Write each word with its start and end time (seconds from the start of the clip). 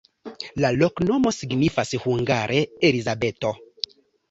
La 0.63 0.71
loknomo 0.81 1.33
signifas 1.41 1.93
hungare: 2.07 2.59
Elizabeto. 2.91 3.55